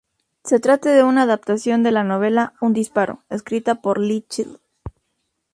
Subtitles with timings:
[0.43, 4.57] Se trata de una adaptación de la novela "Un disparo", escrita por Lee Child.